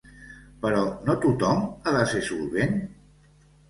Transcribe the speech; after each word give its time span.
Però 0.63 0.79
no 1.09 1.17
tothom 1.27 1.63
ha 1.93 1.97
de 2.01 2.03
ser 2.17 2.27
solvent? 2.35 2.79